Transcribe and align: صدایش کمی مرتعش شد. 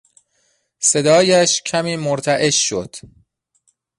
صدایش 0.79 1.61
کمی 1.63 1.95
مرتعش 1.95 2.69
شد. 2.69 2.95